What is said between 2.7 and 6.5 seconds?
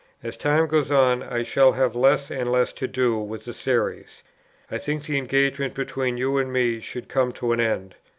to do with the Series. I think the engagement between you